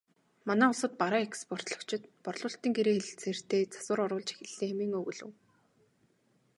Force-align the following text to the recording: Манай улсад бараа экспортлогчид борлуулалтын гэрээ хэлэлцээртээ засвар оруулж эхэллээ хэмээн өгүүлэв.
Манай 0.47 0.69
улсад 0.71 0.93
бараа 1.01 1.21
экспортлогчид 1.29 2.03
борлуулалтын 2.23 2.71
гэрээ 2.77 2.95
хэлэлцээртээ 2.97 3.63
засвар 3.73 3.99
оруулж 4.05 4.27
эхэллээ 4.43 4.67
хэмээн 4.69 4.91
өгүүлэв. 4.99 5.31